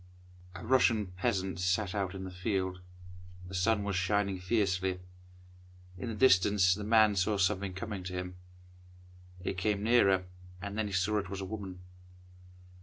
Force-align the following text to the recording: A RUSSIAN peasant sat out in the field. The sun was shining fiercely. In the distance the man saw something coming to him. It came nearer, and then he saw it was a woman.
A 0.55 0.65
RUSSIAN 0.65 1.11
peasant 1.15 1.59
sat 1.59 1.93
out 1.93 2.15
in 2.15 2.23
the 2.23 2.31
field. 2.31 2.79
The 3.47 3.53
sun 3.53 3.83
was 3.83 3.95
shining 3.95 4.39
fiercely. 4.39 4.99
In 5.95 6.09
the 6.09 6.15
distance 6.15 6.73
the 6.73 6.83
man 6.83 7.15
saw 7.15 7.37
something 7.37 7.75
coming 7.75 8.01
to 8.05 8.13
him. 8.13 8.35
It 9.43 9.59
came 9.59 9.83
nearer, 9.83 10.23
and 10.59 10.75
then 10.75 10.87
he 10.87 10.91
saw 10.93 11.19
it 11.19 11.29
was 11.29 11.39
a 11.41 11.45
woman. 11.45 11.81